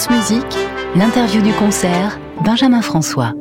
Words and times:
France 0.00 0.30
Musique, 0.30 0.56
l'interview 0.96 1.42
du 1.42 1.52
concert, 1.52 2.18
Benjamin 2.42 2.80
François. 2.80 3.34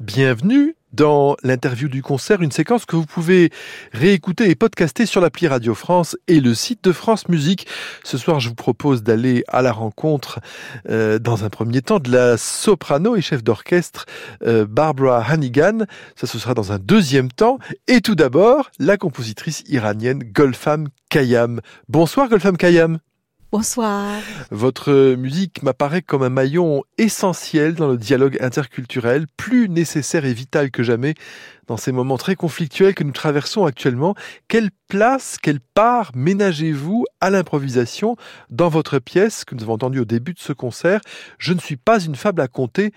Bienvenue 0.00 0.74
dans 0.92 1.36
l'interview 1.44 1.88
du 1.88 2.02
concert, 2.02 2.42
une 2.42 2.50
séquence 2.50 2.86
que 2.86 2.96
vous 2.96 3.06
pouvez 3.06 3.50
réécouter 3.92 4.50
et 4.50 4.56
podcaster 4.56 5.06
sur 5.06 5.20
l'appli 5.20 5.46
Radio 5.46 5.76
France 5.76 6.16
et 6.26 6.40
le 6.40 6.54
site 6.54 6.82
de 6.82 6.90
France 6.90 7.28
Musique. 7.28 7.68
Ce 8.02 8.18
soir, 8.18 8.40
je 8.40 8.48
vous 8.48 8.56
propose 8.56 9.04
d'aller 9.04 9.44
à 9.46 9.62
la 9.62 9.70
rencontre, 9.70 10.40
euh, 10.88 11.20
dans 11.20 11.44
un 11.44 11.50
premier 11.50 11.82
temps, 11.82 12.00
de 12.00 12.10
la 12.10 12.36
soprano 12.36 13.14
et 13.14 13.20
chef 13.20 13.44
d'orchestre 13.44 14.06
euh, 14.44 14.66
Barbara 14.68 15.22
Hannigan. 15.22 15.84
Ça, 16.16 16.26
ce 16.26 16.40
sera 16.40 16.54
dans 16.54 16.72
un 16.72 16.80
deuxième 16.80 17.30
temps. 17.30 17.60
Et 17.86 18.00
tout 18.00 18.16
d'abord, 18.16 18.72
la 18.80 18.96
compositrice 18.96 19.62
iranienne 19.68 20.24
Golfam 20.24 20.88
Kayam. 21.10 21.60
Bonsoir 21.88 22.28
Golfam 22.28 22.56
Kayam. 22.56 22.98
Bonsoir. 23.52 24.18
Votre 24.50 25.14
musique 25.14 25.62
m'apparaît 25.62 26.00
comme 26.00 26.22
un 26.22 26.30
maillon 26.30 26.84
essentiel 26.96 27.74
dans 27.74 27.88
le 27.88 27.98
dialogue 27.98 28.38
interculturel, 28.40 29.26
plus 29.36 29.68
nécessaire 29.68 30.24
et 30.24 30.32
vital 30.32 30.70
que 30.70 30.82
jamais 30.82 31.12
dans 31.66 31.76
ces 31.76 31.92
moments 31.92 32.16
très 32.16 32.34
conflictuels 32.34 32.94
que 32.94 33.04
nous 33.04 33.12
traversons 33.12 33.66
actuellement. 33.66 34.14
Quelle 34.48 34.70
place, 34.88 35.36
quelle 35.36 35.60
part 35.60 36.12
ménagez-vous 36.14 37.04
à 37.20 37.28
l'improvisation 37.28 38.16
dans 38.48 38.70
votre 38.70 38.98
pièce 38.98 39.44
que 39.44 39.54
nous 39.54 39.64
avons 39.64 39.74
entendue 39.74 40.00
au 40.00 40.06
début 40.06 40.32
de 40.32 40.40
ce 40.40 40.54
concert? 40.54 41.02
Je 41.36 41.52
ne 41.52 41.60
suis 41.60 41.76
pas 41.76 42.00
une 42.00 42.16
fable 42.16 42.40
à 42.40 42.48
compter 42.48 42.90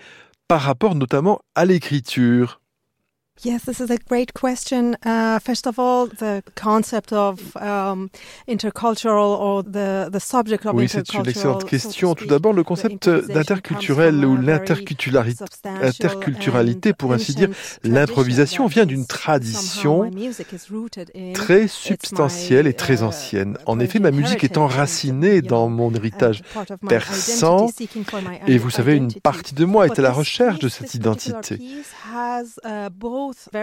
par 0.48 0.62
rapport 0.62 0.94
notamment 0.94 1.40
à 1.54 1.66
l'écriture. 1.66 2.62
Yes, 3.44 3.64
this 3.64 3.80
is 3.80 3.90
a 3.90 3.98
great 4.08 4.32
question. 4.32 4.96
Uh, 5.04 5.38
first 5.40 5.66
of 5.66 5.78
all, 5.78 6.06
the 6.06 6.42
concept 6.54 7.12
of 7.12 7.54
um, 7.56 8.08
intercultural 8.48 9.38
or 9.38 9.62
the, 9.62 10.08
the 10.10 10.20
subject 10.20 10.64
of 10.64 10.74
Oui, 10.74 10.88
c'est 10.88 11.12
une 11.12 11.28
excellente 11.28 11.66
question. 11.66 12.14
Tout 12.14 12.24
d'abord, 12.26 12.54
le 12.54 12.64
concept 12.64 13.10
d'interculturel 13.10 14.24
ou 14.24 14.36
l'interculturalité, 14.36 16.94
pour 16.94 17.12
ainsi 17.12 17.34
dire, 17.34 17.50
l'improvisation 17.84 18.68
vient 18.68 18.86
d'une 18.86 19.04
tradition 19.06 20.10
très 21.34 21.68
substantielle 21.68 22.66
et 22.66 22.74
très 22.74 23.02
uh, 23.02 23.04
ancienne. 23.04 23.58
En 23.66 23.78
effet, 23.80 23.98
ma 23.98 24.12
musique 24.12 24.44
est 24.44 24.56
enracinée 24.56 25.42
dans 25.42 25.68
mon 25.68 25.94
héritage 25.94 26.42
persan 26.88 27.68
et 28.46 28.56
vous 28.56 28.70
savez, 28.70 28.96
une 28.96 29.12
partie 29.12 29.54
de 29.54 29.66
moi 29.66 29.84
est 29.86 29.98
à 29.98 30.02
la 30.02 30.12
recherche 30.12 30.58
de 30.58 30.68
cette 30.68 30.94
identité. 30.94 31.60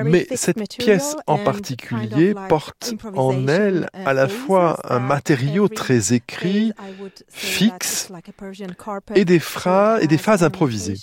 Mais 0.04 0.28
cette 0.36 0.78
pièce 0.78 1.16
en 1.28 1.38
particulier 1.38 2.34
porte 2.50 2.94
en 3.16 3.48
elle 3.48 3.90
à 3.94 4.14
la 4.14 4.28
fois 4.28 4.80
un 4.90 5.00
matériau 5.00 5.68
très 5.68 6.14
écrit, 6.14 6.74
fixe, 7.30 8.12
et 9.16 9.26
des, 9.26 9.40
phrases, 9.40 10.04
et 10.04 10.08
des 10.08 10.18
phases 10.18 10.44
improvisées. 10.44 10.98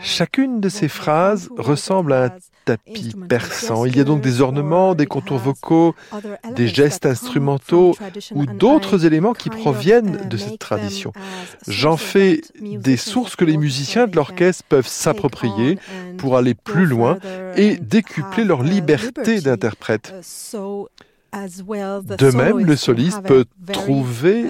Chacune 0.00 0.60
de 0.60 0.68
ces 0.68 0.88
phrases 0.88 1.48
ressemble 1.56 2.12
à 2.12 2.24
un 2.24 2.30
tapis 2.64 3.14
persan. 3.28 3.84
Il 3.84 3.96
y 3.96 4.00
a 4.00 4.04
donc 4.04 4.20
des 4.20 4.40
ornements, 4.40 4.94
des 4.94 5.06
contours 5.06 5.38
vocaux, 5.38 5.94
des 6.54 6.68
gestes 6.68 7.06
instrumentaux 7.06 7.96
ou 8.32 8.46
d'autres 8.46 9.04
éléments 9.06 9.34
qui 9.34 9.50
proviennent 9.50 10.28
de 10.28 10.36
cette 10.36 10.58
tradition. 10.58 11.12
J'en 11.68 11.96
fais 11.96 12.40
des 12.60 12.96
sources 12.96 13.36
que 13.36 13.44
les 13.44 13.56
musiciens 13.56 14.06
de 14.06 14.16
l'orchestre 14.16 14.64
peuvent 14.68 14.88
s'approprier 14.88 15.78
pour 16.16 16.36
aller 16.36 16.54
plus 16.54 16.86
loin 16.86 17.18
et 17.56 17.76
décupler 17.94 18.44
leur 18.44 18.62
liberté 18.62 19.40
d'interprète. 19.40 20.12
De 21.32 22.30
même, 22.30 22.58
le 22.58 22.76
soliste 22.76 23.22
peut 23.22 23.44
trouver 23.72 24.46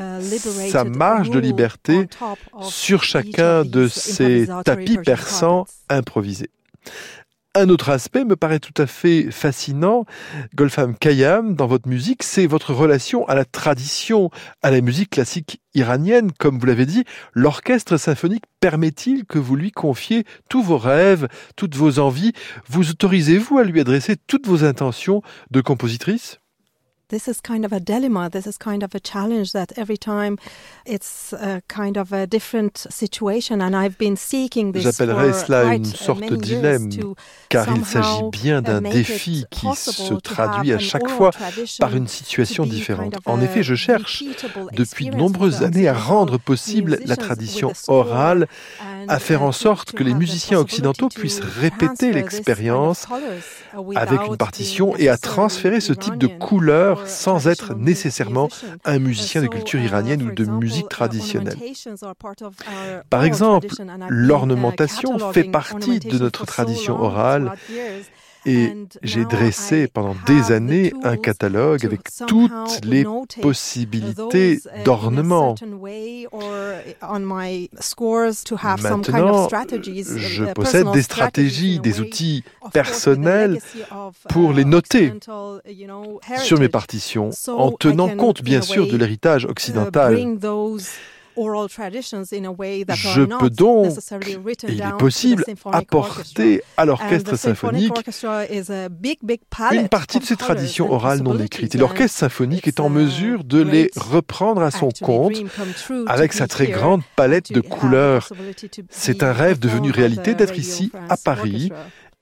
sa 0.71 0.85
marge 0.85 1.31
de 1.31 1.39
liberté 1.39 2.09
sur 2.63 3.03
chacun 3.03 3.65
de 3.65 3.87
ces 3.89 4.49
tapis 4.65 4.99
persans 4.99 5.67
improvisés. 5.89 6.51
Un 7.57 7.69
autre 7.69 7.91
aspect 7.91 8.25
me 8.25 8.35
paraît 8.35 8.59
tout 8.59 8.83
à 8.83 8.89
fait 8.89 9.31
fascinant, 9.31 10.07
Golfam 10.57 10.97
Kayam, 10.97 11.55
dans 11.55 11.69
votre 11.69 11.89
musique, 11.89 12.25
c'est 12.25 12.49
votre 12.49 12.75
relation 12.75 13.29
à 13.29 13.37
la 13.37 13.45
tradition, 13.45 14.31
à 14.65 14.73
la 14.73 14.81
musique 14.81 15.11
classique 15.11 15.61
iranienne. 15.73 16.33
Comme 16.33 16.59
vous 16.59 16.67
l'avez 16.67 16.85
dit, 16.85 17.05
l'orchestre 17.33 17.97
symphonique 17.97 18.43
permet-il 18.59 19.25
que 19.25 19.39
vous 19.39 19.55
lui 19.55 19.71
confiez 19.71 20.25
tous 20.49 20.65
vos 20.65 20.79
rêves, 20.79 21.29
toutes 21.55 21.77
vos 21.77 22.01
envies? 22.01 22.33
Vous 22.67 22.91
autorisez-vous 22.91 23.57
à 23.59 23.63
lui 23.63 23.81
adresser 23.81 24.17
toutes 24.17 24.49
vos 24.49 24.65
intentions 24.65 25.23
de 25.53 25.61
compositrice? 25.61 26.41
This 27.09 27.29
is 27.29 27.41
kind 27.41 27.65
of 27.65 27.73
a 27.73 27.81
dilemma. 27.81 28.31
This 28.31 28.47
is 28.47 28.57
kind 28.59 28.83
of 28.83 28.95
a 28.95 29.01
challenge 29.01 29.53
that 29.53 29.77
every 29.77 29.97
time 29.97 30.37
it's 30.87 31.33
a 31.33 31.63
kind 31.69 31.97
of 31.97 32.13
a 32.13 32.27
different 32.27 32.87
situation. 32.91 33.61
And 33.61 33.75
I've 33.75 33.99
been 33.99 34.17
seeking 34.17 34.73
this 34.73 34.85
J'appellerais 34.85 35.33
cela 35.33 35.75
une 35.75 35.85
sorte 35.85 36.29
de 36.29 36.37
dilemme, 36.37 36.91
car 37.49 37.67
il 37.77 37.85
s'agit 37.85 38.31
bien 38.33 38.63
d'un 38.63 38.81
défi 38.81 39.45
qui 39.51 39.67
se 39.75 40.15
traduit 40.15 40.73
à 40.73 40.79
chaque 40.79 41.09
fois 41.09 41.31
par 41.79 41.95
une 41.95 42.09
situation 42.09 42.65
différente. 42.67 43.15
En 43.27 43.41
effet, 43.41 43.63
je 43.63 43.75
cherche 43.75 44.25
depuis 44.73 45.11
de 45.11 45.17
nombreuses 45.17 45.63
années 45.63 45.89
à 45.89 45.95
rendre 45.95 46.39
possible 46.39 46.99
la 47.05 47.17
tradition 47.17 47.73
orale, 47.89 48.49
à 49.09 49.19
faire 49.19 49.43
en 49.43 49.53
sorte 49.53 49.93
que 49.93 50.03
les 50.03 50.15
musiciens 50.15 50.59
occidentaux 50.59 51.09
puissent 51.09 51.41
répéter 51.41 52.13
l'expérience 52.13 53.07
avec 53.95 54.21
une 54.27 54.37
partition 54.37 54.97
et 54.97 55.09
à 55.09 55.19
transférer 55.19 55.81
ce 55.81 55.93
type 55.93 56.17
de 56.17 56.27
sans 57.07 57.49
être 57.49 57.75
nécessairement 57.75 58.49
un 58.85 58.99
musicien 58.99 59.43
de 59.43 59.47
culture 59.49 59.81
iranienne 59.81 60.23
ou 60.23 60.33
de 60.33 60.45
musique 60.45 60.89
traditionnelle. 60.89 61.59
Par 63.11 63.25
exemple, 63.25 63.69
l'ornementation 64.09 65.33
fait 65.33 65.45
partie 65.45 65.99
de 66.01 66.19
notre 66.19 66.47
tradition 66.47 67.01
orale 67.01 67.53
et 68.47 68.73
j'ai 69.03 69.25
dressé 69.25 69.89
pendant 69.89 70.17
des 70.27 70.53
années 70.53 70.93
un 71.03 71.17
catalogue 71.17 71.85
avec 71.85 72.01
toutes 72.27 72.85
les 72.85 73.05
possibilités 73.41 74.61
d'ornement. 74.85 75.55
Maintenant, 78.83 79.49
je 79.49 80.53
possède 80.53 80.91
des 80.93 81.03
stratégies, 81.03 81.81
des 81.81 82.01
outils 82.01 82.45
personnels 82.73 83.61
pour 84.29 84.53
les 84.53 84.65
noter 84.65 85.13
sur 86.39 86.59
mes 86.59 86.69
partitions, 86.69 87.31
en 87.49 87.71
tenant 87.73 88.15
compte 88.17 88.43
bien 88.43 88.63
sûr 88.63 88.87
de 88.87 88.97
l'héritage 88.97 89.47
occidental. 89.47 90.39
Je 91.37 93.23
peux 93.23 93.51
donc, 93.51 93.87
et 93.87 94.73
il 94.73 94.81
est 94.81 94.99
possible, 94.99 95.45
apporter 95.73 96.63
à 96.77 96.85
l'orchestre 96.85 97.37
symphonique 97.37 97.93
une 99.73 99.89
partie 99.89 100.19
de 100.19 100.25
ces 100.25 100.37
traditions 100.37 100.93
orales 100.93 101.23
non 101.23 101.39
écrites. 101.39 101.75
Et 101.75 101.79
l'orchestre 101.79 102.19
symphonique 102.19 102.69
est 102.69 102.81
en 102.81 102.89
mesure 102.89 103.45
de 103.45 103.63
les 103.63 103.91
reprendre 103.97 104.63
à 104.63 104.71
son 104.71 104.91
compte 105.03 105.35
avec 106.07 106.33
sa 106.33 106.47
très 106.47 106.69
grande 106.69 107.03
palette 107.17 107.53
de 107.53 107.61
couleurs. 107.61 108.29
C'est 108.91 109.23
un 109.23 109.33
rêve 109.33 109.59
devenu 109.59 109.91
réalité 109.91 110.35
d'être 110.35 110.59
ici 110.59 110.93
à 111.09 111.17
Paris 111.17 111.71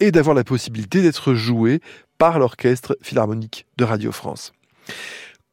et 0.00 0.10
d'avoir 0.10 0.34
la 0.34 0.44
possibilité 0.44 1.02
d'être 1.02 1.34
joué 1.34 1.80
par 2.18 2.38
l'orchestre 2.38 2.96
philharmonique 3.02 3.66
de 3.76 3.84
Radio 3.84 4.12
France. 4.12 4.52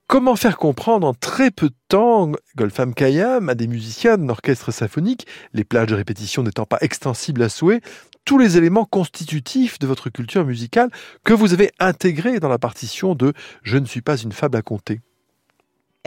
Comment 0.09 0.35
faire 0.35 0.57
comprendre 0.57 1.05
en 1.05 1.13
très 1.13 1.51
peu 1.51 1.69
de 1.69 1.75
temps 1.87 2.31
Golfam 2.55 2.95
Kayam 2.95 3.47
à 3.47 3.53
des 3.53 3.67
musiciens 3.67 4.17
d'un 4.17 4.29
orchestre 4.29 4.71
symphonique, 4.71 5.27
les 5.53 5.63
plages 5.63 5.89
de 5.89 5.93
répétition 5.93 6.41
n'étant 6.41 6.65
pas 6.65 6.79
extensibles 6.81 7.43
à 7.43 7.47
souhait, 7.47 7.81
tous 8.25 8.39
les 8.39 8.57
éléments 8.57 8.85
constitutifs 8.85 9.77
de 9.77 9.85
votre 9.85 10.09
culture 10.09 10.43
musicale 10.45 10.89
que 11.23 11.33
vous 11.33 11.53
avez 11.53 11.69
intégrés 11.77 12.39
dans 12.39 12.49
la 12.49 12.57
partition 12.57 13.13
de 13.13 13.33
Je 13.61 13.77
ne 13.77 13.85
suis 13.85 14.01
pas 14.01 14.17
une 14.17 14.31
fable 14.31 14.57
à 14.57 14.63
compter 14.63 14.99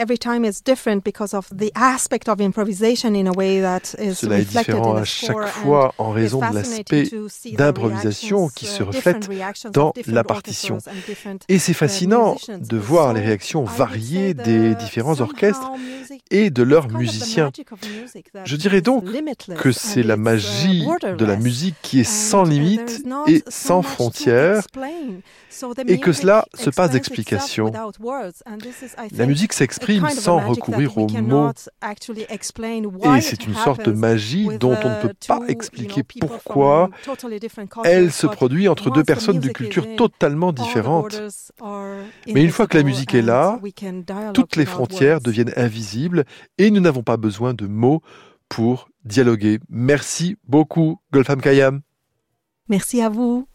every 0.02 0.18
time 0.18 0.44
is 0.44 0.62
different 0.64 1.04
because 1.04 1.32
of 1.32 1.48
the 1.56 1.70
aspect 1.76 2.28
of 2.28 2.40
improvisation 2.40 3.14
in 3.14 3.28
a 3.28 3.32
way 3.32 3.60
that 3.60 3.94
is 4.00 4.16
Cela 4.16 4.40
est 4.40 4.44
différent 4.44 4.96
à 4.96 5.04
chaque 5.04 5.46
fois 5.46 5.94
en 5.98 6.10
raison 6.10 6.40
de 6.40 6.54
l'aspect 6.54 7.08
d'improvisation 7.52 8.48
qui 8.48 8.66
se 8.66 8.82
reflète 8.82 9.28
dans 9.72 9.92
la 10.06 10.24
partition. 10.24 10.78
Et 11.48 11.58
c'est 11.60 11.72
uh, 11.72 11.74
fascinant 11.74 12.36
de 12.48 12.76
voir 12.76 13.12
les 13.12 13.20
réactions 13.20 13.64
variées 13.64 14.34
des 14.34 14.74
différents 14.74 15.20
orchestres 15.20 15.70
et 16.30 16.50
de 16.50 16.62
leurs 16.64 16.88
musiciens. 16.88 17.52
Je 18.44 18.56
dirais 18.56 18.80
donc 18.80 19.04
que 19.58 19.70
c'est 19.70 20.02
la 20.02 20.16
magie 20.16 20.84
de 21.16 21.24
la 21.24 21.36
musique 21.36 21.76
qui 21.82 22.00
est 22.00 22.10
sans 22.10 22.42
limite 22.42 23.04
et 23.28 23.44
sans 23.48 23.82
frontières 23.82 24.64
et 25.86 25.98
que 26.00 26.12
cela 26.12 26.46
se 26.54 26.70
passe 26.70 26.90
d'explication. 26.90 27.72
La 29.12 29.26
musique 29.26 29.52
s'exprime 29.52 29.91
sans 30.00 30.38
recourir 30.38 30.98
aux 30.98 31.08
mots 31.08 31.50
et 33.16 33.20
c'est 33.20 33.46
une 33.46 33.54
sorte 33.54 33.84
de 33.84 33.92
magie 33.92 34.48
dont 34.58 34.76
on 34.82 34.88
ne 34.88 35.02
peut 35.02 35.14
pas 35.26 35.40
expliquer 35.48 36.02
pourquoi 36.02 36.90
elle 37.84 38.12
se 38.12 38.26
produit 38.26 38.68
entre 38.68 38.90
deux 38.90 39.04
personnes 39.04 39.40
de 39.40 39.48
cultures 39.48 39.96
totalement 39.96 40.52
différentes. 40.52 41.20
Mais 42.26 42.42
une 42.44 42.50
fois 42.50 42.66
que 42.66 42.76
la 42.76 42.84
musique 42.84 43.14
est 43.14 43.22
là, 43.22 43.58
toutes 44.34 44.56
les 44.56 44.66
frontières 44.66 45.20
deviennent 45.20 45.52
invisibles 45.56 46.24
et 46.58 46.70
nous 46.70 46.80
n'avons 46.80 47.02
pas 47.02 47.16
besoin 47.16 47.54
de 47.54 47.66
mots 47.66 48.02
pour 48.48 48.88
dialoguer. 49.04 49.58
Merci 49.70 50.36
beaucoup, 50.46 51.00
Golfam 51.12 51.40
Kayam. 51.40 51.80
Merci 52.68 53.00
à 53.00 53.08
vous. 53.08 53.48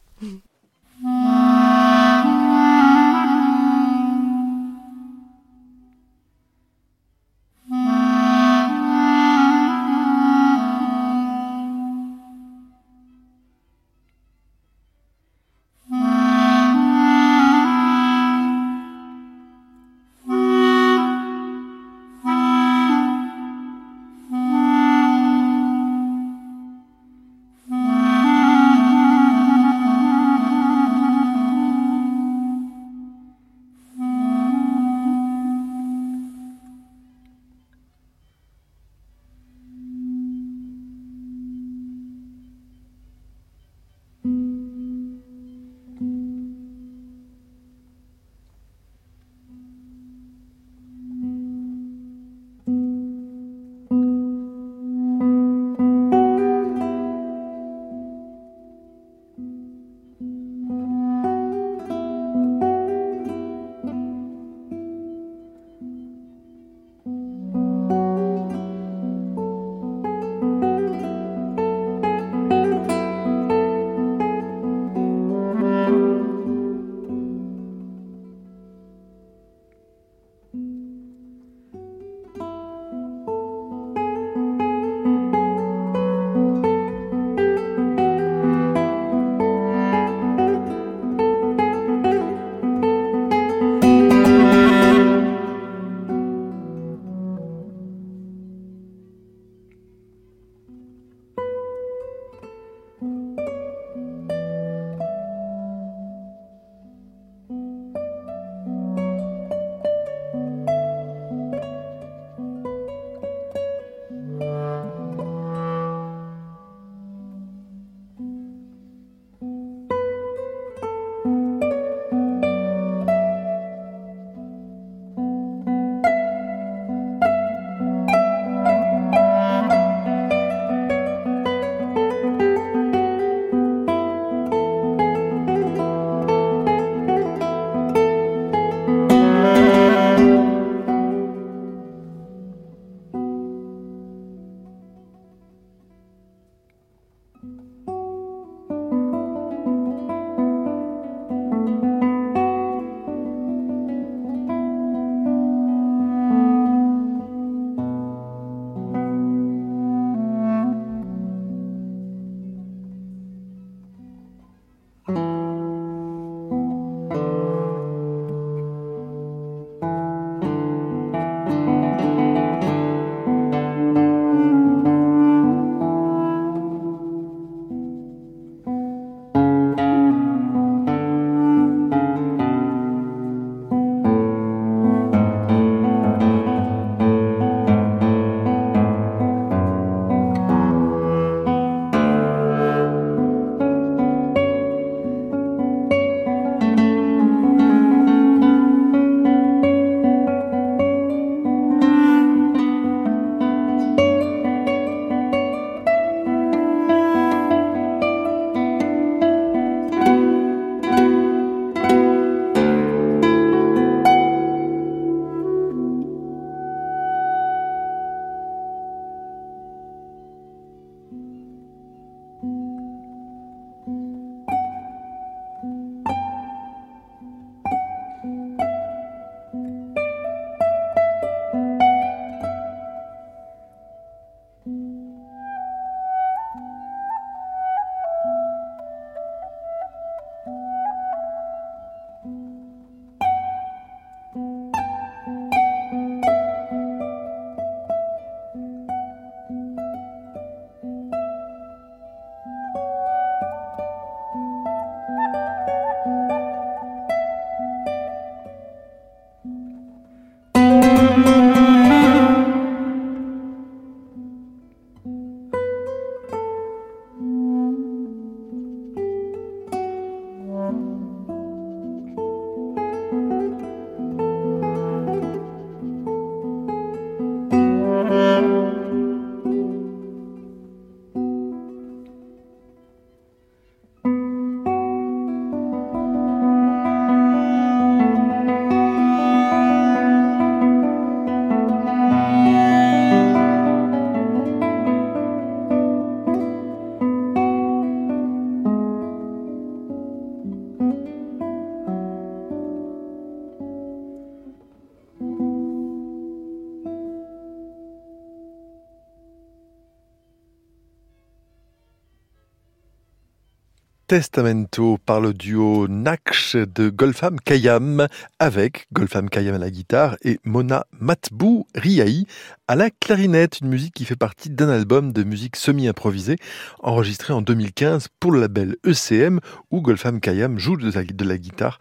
Testamento 314.08 314.98
par 315.06 315.20
le 315.20 315.34
duo 315.34 315.90
Naksh 315.90 316.56
de 316.56 316.90
Golfam 316.90 317.42
Kayam 317.42 318.08
avec 318.40 318.88
Golfam 318.94 319.30
Kayam 319.30 319.56
à 319.56 319.58
la 319.58 319.70
guitare 319.70 320.16
et 320.24 320.40
Mona 320.46 320.86
Matbou 320.98 321.68
Riaï 321.76 322.26
à 322.70 322.78
la 322.78 322.90
clarinette, 322.90 323.60
une 323.60 323.68
musique 323.68 323.94
qui 323.94 324.06
fait 324.06 324.16
partie 324.16 324.50
d'un 324.50 324.70
album 324.70 325.12
de 325.12 325.24
musique 325.24 325.58
semi-improvisée 325.58 326.38
enregistré 326.80 327.34
en 327.34 327.42
2015 327.42 328.08
pour 328.22 328.32
le 328.32 328.40
label 328.40 328.78
ECM 328.86 329.42
où 329.72 329.82
Golfam 329.82 330.22
Kayam 330.22 330.58
joue 330.58 330.78
de 330.78 331.26
la, 331.26 331.38
guitare 331.38 331.78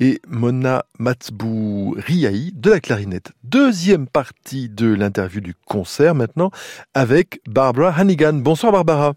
et 0.00 0.20
Mona 0.26 0.84
Matbou 0.98 1.94
Riaï 1.96 2.50
de 2.54 2.70
la 2.70 2.80
clarinette. 2.80 3.30
Deuxième 3.44 4.08
partie 4.08 4.68
de 4.68 4.92
l'interview 4.92 5.40
du 5.40 5.54
concert 5.54 6.16
maintenant 6.16 6.50
avec 6.94 7.40
Barbara 7.46 7.90
Hannigan. 7.96 8.32
Bonsoir 8.32 8.72
Barbara. 8.72 9.14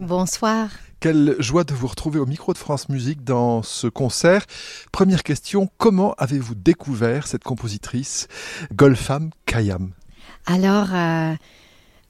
Bonsoir. 0.00 0.68
Quelle 1.02 1.34
joie 1.40 1.64
de 1.64 1.74
vous 1.74 1.88
retrouver 1.88 2.20
au 2.20 2.26
micro 2.26 2.52
de 2.52 2.58
France 2.58 2.88
Musique 2.88 3.24
dans 3.24 3.64
ce 3.64 3.88
concert. 3.88 4.46
Première 4.92 5.24
question, 5.24 5.68
comment 5.76 6.14
avez-vous 6.16 6.54
découvert 6.54 7.26
cette 7.26 7.42
compositrice, 7.42 8.28
Golfam 8.72 9.30
Kayam 9.44 9.90
Alors, 10.46 10.94
euh, 10.94 11.34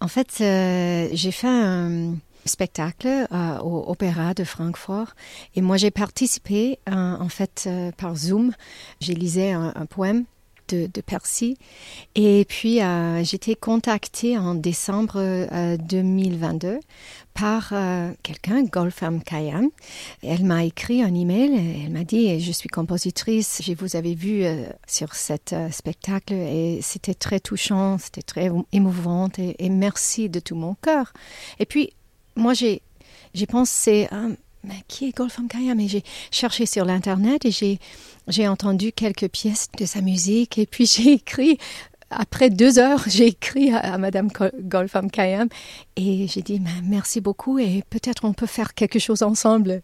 en 0.02 0.08
fait, 0.08 0.28
euh, 0.42 1.08
j'ai 1.10 1.30
fait 1.30 1.48
un 1.48 2.16
spectacle 2.44 3.08
euh, 3.08 3.58
au 3.60 3.90
Opéra 3.90 4.34
de 4.34 4.44
Francfort 4.44 5.14
et 5.54 5.62
moi 5.62 5.78
j'ai 5.78 5.90
participé 5.90 6.78
en 6.86 7.30
fait 7.30 7.70
par 7.96 8.14
Zoom. 8.14 8.52
J'ai 9.00 9.14
lisé 9.14 9.52
un, 9.52 9.72
un 9.74 9.86
poème 9.86 10.26
de, 10.74 11.00
Percy. 11.00 11.56
Et 12.14 12.44
puis, 12.48 12.82
euh, 12.82 13.22
été 13.22 13.54
contactée 13.54 14.38
en 14.38 14.54
décembre 14.54 15.20
2022 15.76 16.80
par 17.34 17.70
euh, 17.72 18.12
quelqu'un, 18.22 18.62
Golfam 18.62 19.22
Kayam. 19.22 19.68
Elle 20.22 20.44
m'a 20.44 20.64
écrit 20.64 21.02
un 21.02 21.14
email. 21.14 21.84
Elle 21.84 21.92
m'a 21.92 22.04
dit 22.04 22.40
Je 22.40 22.52
suis 22.52 22.68
compositrice. 22.68 23.62
Je 23.64 23.72
vous 23.72 23.96
avais 23.96 24.14
vu 24.14 24.44
euh, 24.44 24.66
sur 24.86 25.14
cet 25.14 25.52
euh, 25.52 25.70
spectacle 25.70 26.32
et 26.34 26.80
c'était 26.82 27.14
très 27.14 27.40
touchant, 27.40 27.98
c'était 27.98 28.22
très 28.22 28.50
émouvant 28.72 29.28
et, 29.38 29.68
merci 29.68 30.28
de 30.28 30.40
tout 30.40 30.54
mon 30.54 30.74
cœur. 30.74 31.12
Et 31.58 31.66
puis, 31.66 31.92
moi, 32.36 32.54
j'ai, 32.54 32.82
pensé 33.48 34.08
mais 34.64 34.82
qui 34.88 35.08
est 35.08 35.16
Golfam 35.16 35.48
Kayam 35.48 35.80
Et 35.80 35.88
j'ai 35.88 36.02
cherché 36.30 36.66
sur 36.66 36.84
l'internet 36.84 37.44
et 37.44 37.50
j'ai 37.50 37.78
j'ai 38.28 38.46
entendu 38.46 38.92
quelques 38.92 39.28
pièces 39.28 39.68
de 39.78 39.84
sa 39.84 40.00
musique 40.00 40.58
et 40.58 40.66
puis 40.66 40.86
j'ai 40.94 41.12
écrit 41.12 41.58
après 42.14 42.50
deux 42.50 42.78
heures, 42.78 43.04
j'ai 43.06 43.28
écrit 43.28 43.72
à, 43.72 43.96
Madame 43.98 44.28
Golfam 44.60 45.10
Kayam 45.10 45.48
et 45.96 46.26
j'ai 46.28 46.42
dit 46.42 46.60
merci 46.84 47.20
beaucoup 47.20 47.58
et 47.58 47.82
peut-être 47.88 48.24
on 48.24 48.32
peut 48.32 48.46
faire 48.46 48.74
quelque 48.74 48.98
chose 48.98 49.22
ensemble. 49.22 49.82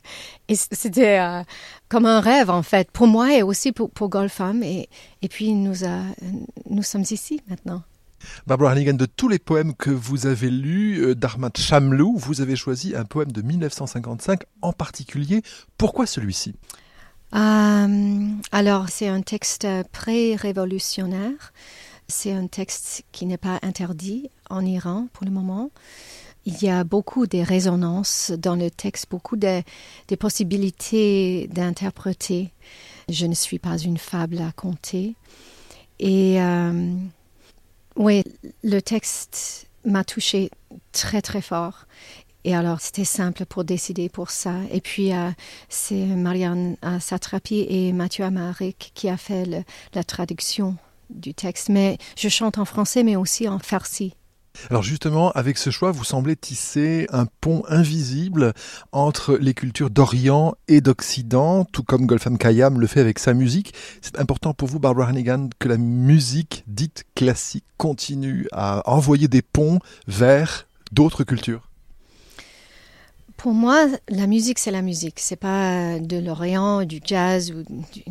Et 0.48 0.54
c'était 0.54 1.18
euh, 1.18 1.42
comme 1.88 2.06
un 2.06 2.20
rêve 2.20 2.50
en 2.50 2.62
fait 2.62 2.90
pour 2.90 3.06
moi 3.06 3.34
et 3.34 3.42
aussi 3.42 3.72
pour, 3.72 3.90
pour 3.90 4.08
Golfam 4.08 4.62
et, 4.62 4.88
et 5.22 5.28
puis 5.28 5.52
nous 5.54 5.74
sommes 6.82 7.04
ici 7.10 7.40
maintenant. 7.48 7.82
Barbara 8.46 8.72
Hannigan, 8.72 8.94
de 8.94 9.06
tous 9.06 9.28
les 9.28 9.38
poèmes 9.38 9.74
que 9.74 9.90
vous 9.90 10.26
avez 10.26 10.50
lus 10.50 11.00
euh, 11.00 11.14
d'Armand 11.14 11.50
Chamlou, 11.56 12.16
vous 12.16 12.40
avez 12.40 12.56
choisi 12.56 12.94
un 12.94 13.04
poème 13.04 13.32
de 13.32 13.42
1955 13.42 14.42
en 14.62 14.72
particulier. 14.72 15.42
Pourquoi 15.76 16.06
celui-ci? 16.06 16.54
Euh, 17.34 18.28
Alors, 18.52 18.88
c'est 18.88 19.08
un 19.08 19.20
texte 19.20 19.66
pré-révolutionnaire. 19.92 21.52
C'est 22.08 22.32
un 22.32 22.46
texte 22.46 23.04
qui 23.12 23.26
n'est 23.26 23.36
pas 23.36 23.58
interdit 23.62 24.30
en 24.48 24.64
Iran 24.64 25.08
pour 25.12 25.26
le 25.26 25.30
moment. 25.30 25.70
Il 26.46 26.62
y 26.62 26.70
a 26.70 26.82
beaucoup 26.82 27.26
de 27.26 27.38
résonances 27.38 28.30
dans 28.30 28.56
le 28.56 28.70
texte, 28.70 29.08
beaucoup 29.10 29.36
de, 29.36 29.62
possibilités 30.18 31.46
d'interpréter. 31.52 32.54
Je 33.10 33.26
ne 33.26 33.34
suis 33.34 33.58
pas 33.58 33.76
une 33.76 33.98
fable 33.98 34.38
à 34.38 34.52
compter. 34.52 35.14
Et 35.98 36.40
euh, 36.40 36.94
oui, 37.98 38.22
le 38.62 38.80
texte 38.80 39.68
m'a 39.84 40.04
touché 40.04 40.50
très 40.92 41.20
très 41.20 41.42
fort. 41.42 41.86
Et 42.44 42.54
alors, 42.54 42.80
c'était 42.80 43.04
simple 43.04 43.44
pour 43.44 43.64
décider 43.64 44.08
pour 44.08 44.30
ça. 44.30 44.54
Et 44.70 44.80
puis, 44.80 45.12
euh, 45.12 45.30
c'est 45.68 46.06
Marianne 46.06 46.76
Satrapi 47.00 47.66
et 47.68 47.92
Mathieu 47.92 48.24
Amaric 48.24 48.92
qui 48.94 49.08
a 49.08 49.16
fait 49.16 49.64
la 49.92 50.04
traduction 50.04 50.76
du 51.10 51.34
texte. 51.34 51.68
Mais 51.68 51.98
je 52.16 52.28
chante 52.28 52.58
en 52.58 52.64
français, 52.64 53.02
mais 53.02 53.16
aussi 53.16 53.48
en 53.48 53.58
farsi. 53.58 54.14
Alors 54.70 54.82
justement, 54.82 55.30
avec 55.32 55.56
ce 55.58 55.70
choix, 55.70 55.92
vous 55.92 56.04
semblez 56.04 56.36
tisser 56.36 57.06
un 57.10 57.26
pont 57.26 57.62
invisible 57.68 58.52
entre 58.92 59.36
les 59.36 59.54
cultures 59.54 59.90
d'Orient 59.90 60.54
et 60.66 60.80
d'Occident, 60.80 61.64
tout 61.64 61.82
comme 61.82 62.06
Golfam 62.06 62.38
Kayam 62.38 62.80
le 62.80 62.86
fait 62.86 63.00
avec 63.00 63.18
sa 63.18 63.34
musique. 63.34 63.72
C'est 64.02 64.18
important 64.18 64.54
pour 64.54 64.68
vous, 64.68 64.78
Barbara 64.78 65.10
Hannigan, 65.10 65.48
que 65.58 65.68
la 65.68 65.78
musique 65.78 66.64
dite 66.66 67.04
classique 67.14 67.64
continue 67.76 68.48
à 68.52 68.82
envoyer 68.90 69.28
des 69.28 69.42
ponts 69.42 69.78
vers 70.06 70.66
d'autres 70.92 71.24
cultures 71.24 71.68
pour 73.38 73.52
moi, 73.52 73.86
la 74.08 74.26
musique, 74.26 74.58
c'est 74.58 74.72
la 74.72 74.82
musique. 74.82 75.20
C'est 75.20 75.36
pas 75.36 76.00
de 76.00 76.18
l'Orient, 76.18 76.84
du 76.84 77.00
jazz 77.02 77.52
ou 77.52 77.62
du 77.92 78.02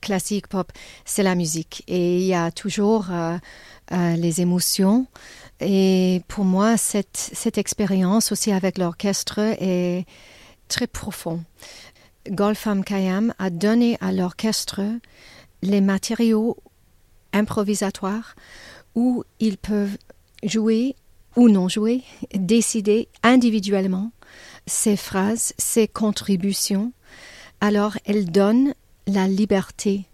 classique 0.00 0.48
pop. 0.48 0.72
C'est 1.04 1.22
la 1.22 1.34
musique. 1.34 1.84
Et 1.86 2.20
il 2.20 2.24
y 2.24 2.34
a 2.34 2.50
toujours 2.50 3.08
euh, 3.10 3.36
euh, 3.92 4.16
les 4.16 4.40
émotions. 4.40 5.06
Et 5.60 6.22
pour 6.28 6.44
moi, 6.44 6.76
cette, 6.76 7.16
cette 7.32 7.58
expérience 7.58 8.32
aussi 8.32 8.52
avec 8.52 8.78
l'orchestre 8.78 9.38
est 9.38 10.04
très 10.68 10.86
profonde. 10.86 11.42
Golfam 12.28 12.84
Kayam 12.84 13.34
a 13.38 13.50
donné 13.50 13.98
à 14.00 14.12
l'orchestre 14.12 14.80
les 15.62 15.80
matériaux 15.80 16.56
improvisatoires 17.32 18.34
où 18.94 19.24
ils 19.40 19.58
peuvent 19.58 19.98
jouer 20.42 20.96
ou 21.36 21.48
non 21.48 21.68
jouer, 21.68 22.02
décider 22.34 23.08
individuellement 23.22 24.12
ses 24.66 24.96
phrases, 24.96 25.52
ses 25.58 25.88
contributions. 25.88 26.92
Alors, 27.60 27.96
elle 28.04 28.30
donne 28.30 28.74
la 29.06 29.26
liberté 29.26 30.04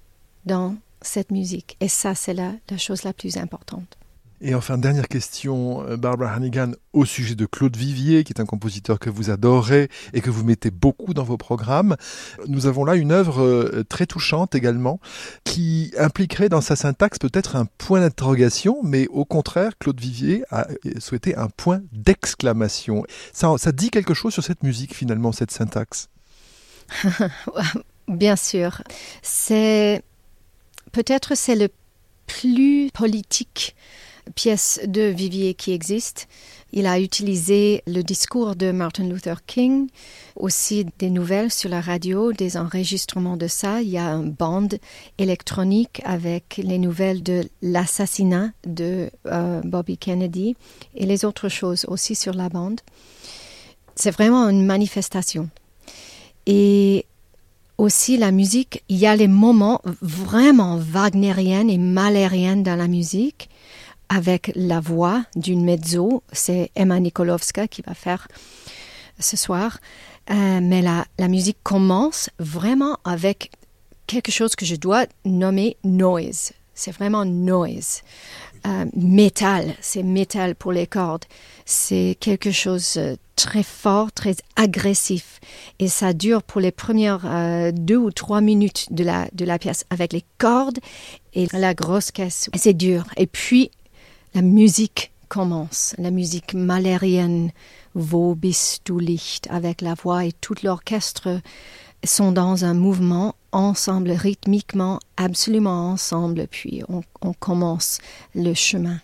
dans 0.47 0.77
cette 1.03 1.31
musique. 1.31 1.77
Et 1.81 1.89
ça, 1.89 2.15
c'est 2.15 2.35
la 2.35 2.55
chose 2.79 3.05
la 3.05 3.13
plus 3.13 3.37
importante. 3.37 4.00
Et 4.43 4.55
enfin, 4.55 4.79
dernière 4.79 5.09
question, 5.09 5.87
euh, 5.87 5.99
Barbara 5.99 6.33
Hannigan, 6.33 6.73
au 6.95 7.05
sujet 7.05 7.35
de 7.35 7.45
Claude 7.45 7.77
Vivier, 7.77 8.25
qui 8.25 8.33
est 8.33 8.41
un 8.41 8.47
compositeur 8.47 8.99
que 8.99 9.11
vous 9.11 9.29
adorez 9.29 9.91
et 10.15 10.23
que 10.23 10.31
vous 10.31 10.45
mettez 10.45 10.71
beaucoup 10.71 11.13
dans 11.13 11.25
vos 11.25 11.37
programmes. 11.37 11.97
Nous 12.47 12.67
avons 12.67 12.87
là 12.87 12.95
une 12.95 13.13
œuvre 13.13 13.43
euh, 13.43 13.85
très 13.87 14.07
touchante 14.07 14.55
également, 14.55 14.99
qui 15.45 15.93
impliquerait 15.99 16.49
dans 16.49 16.63
sa 16.63 16.75
syntaxe 16.75 17.19
peut-être 17.19 17.55
un 17.55 17.67
point 17.67 18.01
d'interrogation, 18.01 18.79
mais 18.83 19.09
au 19.09 19.27
contraire, 19.27 19.73
Claude 19.79 20.01
Vivier 20.01 20.43
a 20.51 20.69
souhaité 21.01 21.37
un 21.37 21.49
point 21.49 21.83
d'exclamation. 21.93 23.05
Ça, 23.35 23.53
ça 23.59 23.73
dit 23.73 23.91
quelque 23.91 24.15
chose 24.15 24.33
sur 24.33 24.43
cette 24.43 24.63
musique 24.63 24.95
finalement, 24.95 25.33
cette 25.33 25.51
syntaxe? 25.51 26.09
Bien 28.09 28.37
sûr. 28.37 28.83
C'est 29.21 30.03
peut-être 30.93 31.37
c'est 31.37 31.57
le 31.57 31.69
plus 32.27 32.91
politique 32.93 33.77
pièce 34.35 34.81
de 34.87 35.03
Vivier 35.03 35.55
qui 35.55 35.73
existe. 35.73 36.29
Il 36.73 36.87
a 36.87 37.01
utilisé 37.01 37.83
le 37.87 38.03
discours 38.03 38.55
de 38.55 38.71
Martin 38.71 39.05
Luther 39.05 39.45
King, 39.45 39.89
aussi 40.37 40.87
des 40.99 41.11
nouvelles 41.11 41.51
sur 41.51 41.69
la 41.69 41.81
radio, 41.81 42.33
des 42.33 42.57
enregistrements 42.57 43.37
de 43.37 43.49
ça. 43.49 43.83
Il 43.83 43.89
y 43.89 43.99
a 43.99 44.07
un 44.07 44.23
bande 44.23 44.79
électronique 45.19 46.01
avec 46.05 46.61
les 46.63 46.79
nouvelles 46.79 47.23
de 47.23 47.49
l'assassinat 47.63 48.51
de 48.65 49.11
euh, 49.27 49.61
Bobby 49.65 49.99
Kennedy 49.99 50.55
et 50.95 51.07
les 51.07 51.25
autres 51.25 51.49
choses 51.49 51.85
aussi 51.89 52.15
sur 52.15 52.35
la 52.35 52.49
bande. 52.49 52.81
C'est 53.97 54.13
vraiment 54.13 54.49
une 54.49 54.65
manifestation. 54.65 55.51
Et 56.47 57.05
aussi 57.81 58.17
la 58.17 58.31
musique, 58.31 58.85
il 58.89 58.99
y 58.99 59.07
a 59.07 59.17
les 59.17 59.29
moments 59.29 59.81
vraiment 60.03 60.77
wagnériens 60.79 61.67
et 61.67 61.79
malériens 61.79 62.57
dans 62.57 62.77
la 62.77 62.89
musique 62.89 63.49
avec 64.11 64.53
la 64.57 64.81
voix 64.81 65.25
d'une 65.37 65.65
mezzo. 65.65 66.23
C'est 66.33 66.71
Emma 66.75 67.01
Nikolovska 67.01 67.69
qui 67.69 67.81
va 67.81 67.95
faire 67.95 68.29
ce 69.19 69.39
soir. 69.39 69.79
Euh, 70.31 70.61
mais 70.61 70.83
la, 70.83 71.07
musique 71.29 71.59
commence 71.63 72.29
vraiment 72.39 72.99
avec 73.05 73.51
quelque 74.07 74.31
chose 74.33 74.55
que 74.57 74.67
je 74.67 74.75
dois 74.75 75.07
nommer 75.25 75.77
noise. 75.85 76.53
C'est 76.75 76.93
vraiment 76.93 77.25
noise. 77.25 78.03
Euh, 78.67 78.85
métal, 78.95 79.75
c'est 79.81 80.03
métal 80.03 80.55
pour 80.55 80.73
les 80.73 80.87
cordes. 80.87 81.25
C'est 81.65 82.17
quelque 82.21 82.51
chose 82.51 82.95
de 82.95 83.17
très 83.37 83.63
fort, 83.63 84.13
très 84.13 84.35
agressif. 84.57 85.41
Et 85.79 85.89
ça 85.89 86.13
dure 86.13 86.43
pour 86.43 86.61
les 86.61 86.73
premières 86.73 87.25
euh, 87.25 87.71
deux 87.73 87.97
ou 87.97 88.11
trois 88.11 88.41
minutes 88.41 88.93
de 88.93 89.05
la, 89.05 89.29
de 89.33 89.45
la 89.45 89.59
pièce 89.59 89.85
avec 89.89 90.13
les 90.13 90.25
cordes 90.39 90.79
et 91.33 91.47
la 91.53 91.75
grosse 91.75 92.11
caisse. 92.11 92.51
C'est 92.55 92.75
dur. 92.75 93.05
Et 93.17 93.27
puis, 93.27 93.71
la 94.35 94.43
musique 94.43 95.13
commence, 95.29 95.95
la 95.99 96.11
musique 96.11 96.55
malérienne, 96.55 97.51
Wo 97.95 98.35
bist 98.35 98.87
du 98.87 99.01
Licht, 99.01 99.49
avec 99.51 99.81
la 99.81 99.95
voix 99.95 100.25
et 100.25 100.33
tout 100.33 100.55
l'orchestre 100.63 101.41
sont 102.05 102.33
dans 102.33 102.65
un 102.65 102.75
mouvement 102.75 103.35
ensemble, 103.53 104.11
rythmiquement, 104.13 105.01
absolument 105.17 105.91
ensemble, 105.91 106.47
puis 106.49 106.83
on, 106.89 107.03
commence 107.35 107.99
le 108.35 108.55
chemin. 108.55 109.01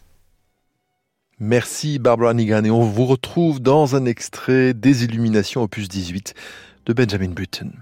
Merci 1.38 1.99
Barbara 1.99 2.33
Nigan 2.33 2.64
et 2.64 2.71
on 2.71 2.83
vous 2.83 3.04
retrouve 3.06 3.61
dans 3.61 3.95
un 3.95 4.06
extrait 4.06 4.73
des 4.73 5.04
Illuminations 5.04 5.62
opus 5.62 5.88
18 5.88 6.35
de 6.87 6.92
Benjamin 6.92 7.28
Britten. 7.28 7.73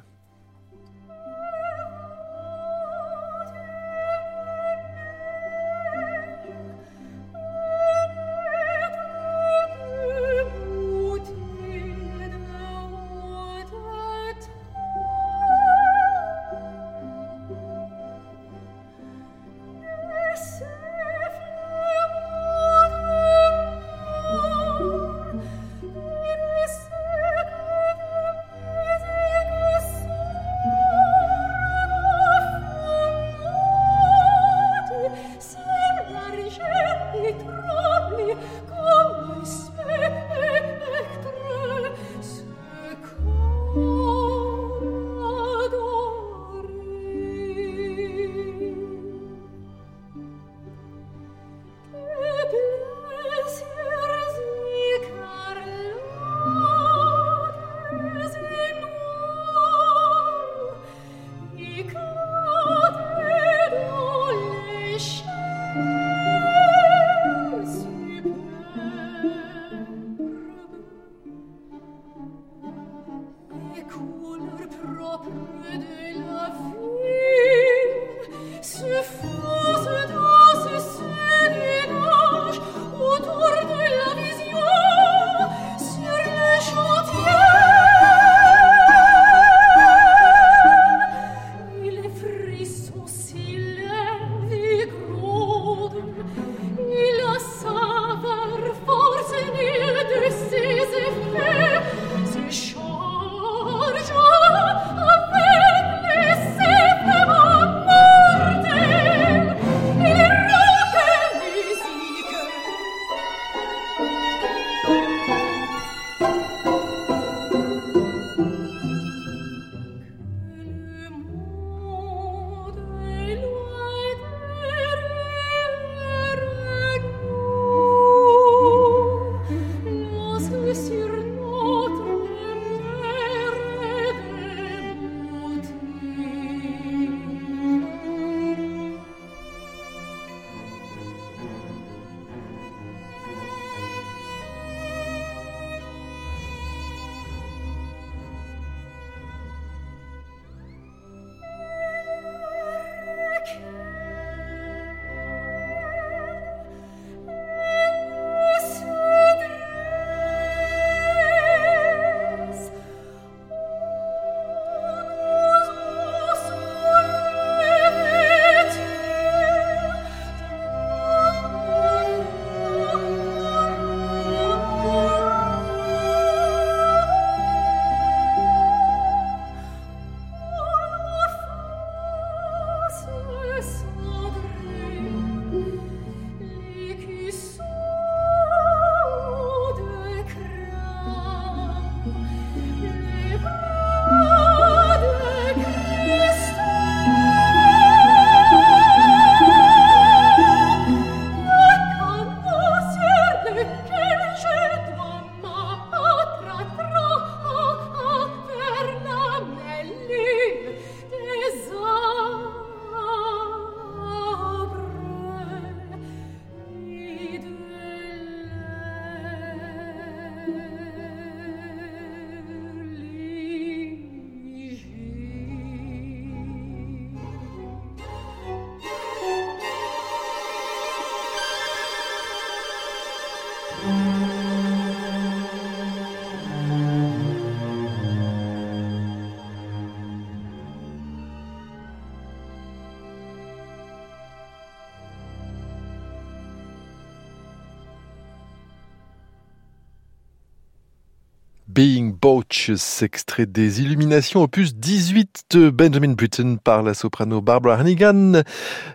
Being 251.75 252.13
Boaches, 252.13 253.03
extrait 253.03 253.47
des 253.47 253.83
Illuminations, 253.83 254.45
opus 254.45 254.77
18 254.77 255.47
de 255.51 255.71
Benjamin 255.71 256.13
Britten 256.13 256.59
par 256.59 256.85
la 256.85 256.95
soprano 256.95 257.41
Barbara 257.41 257.81
Hannigan, 257.81 258.43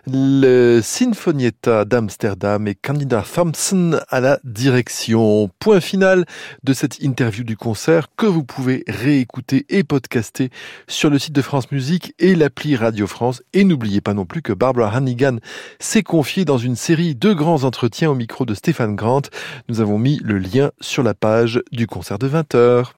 le 0.06 0.80
Sinfonietta 0.82 1.84
d'Amsterdam 1.84 2.66
et 2.66 2.74
Candida 2.74 3.22
Thompson 3.22 4.00
à 4.08 4.20
la 4.20 4.40
direction. 4.44 5.50
Point 5.58 5.80
final 5.80 6.24
de 6.64 6.72
cette 6.72 7.00
interview 7.00 7.44
du 7.44 7.54
concert 7.54 8.08
que 8.16 8.24
vous 8.24 8.44
pouvez 8.44 8.82
réécouter 8.88 9.66
et 9.68 9.84
podcaster 9.84 10.48
sur 10.88 11.10
le 11.10 11.18
site 11.18 11.34
de 11.34 11.42
France 11.42 11.70
Musique 11.72 12.14
et 12.18 12.34
l'appli 12.34 12.76
Radio 12.76 13.06
France. 13.06 13.42
Et 13.52 13.64
n'oubliez 13.64 14.00
pas 14.00 14.14
non 14.14 14.24
plus 14.24 14.40
que 14.40 14.54
Barbara 14.54 14.96
Hannigan 14.96 15.36
s'est 15.80 16.02
confiée 16.02 16.46
dans 16.46 16.56
une 16.56 16.76
série 16.76 17.14
de 17.14 17.34
grands 17.34 17.64
entretiens 17.64 18.10
au 18.10 18.14
micro 18.14 18.46
de 18.46 18.54
Stéphane 18.54 18.96
Grant. 18.96 19.22
Nous 19.68 19.82
avons 19.82 19.98
mis 19.98 20.18
le 20.24 20.38
lien 20.38 20.70
sur 20.80 21.02
la 21.02 21.12
page 21.12 21.60
du 21.72 21.86
concert 21.86 22.18
de 22.18 22.26
20h 22.26 22.69
heures. 22.70 22.88